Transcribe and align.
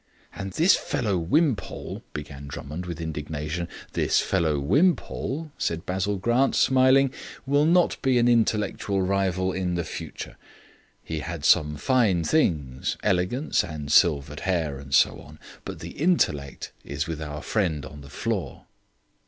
"And 0.33 0.53
this 0.53 0.75
fellow 0.75 1.15
Wimpole" 1.19 2.01
began 2.13 2.47
Drummond 2.47 2.87
with 2.87 2.99
indignation. 2.99 3.67
"This 3.93 4.19
fellow 4.19 4.57
Wimpole," 4.59 5.51
said 5.59 5.85
Basil 5.85 6.17
Grant, 6.17 6.55
smiling, 6.55 7.13
"will 7.45 7.67
not 7.67 8.01
be 8.01 8.17
an 8.17 8.27
intellectual 8.27 9.03
rival 9.03 9.53
in 9.53 9.75
the 9.75 9.83
future. 9.83 10.37
He 11.03 11.19
had 11.19 11.45
some 11.45 11.75
fine 11.77 12.23
things, 12.23 12.97
elegance 13.03 13.63
and 13.63 13.91
silvered 13.91 14.39
hair, 14.39 14.79
and 14.79 14.91
so 14.91 15.19
on. 15.21 15.37
But 15.65 15.81
the 15.81 15.91
intellect 15.91 16.71
is 16.83 17.05
with 17.05 17.21
our 17.21 17.43
friend 17.43 17.85
on 17.85 18.01
the 18.01 18.09
floor." 18.09 18.65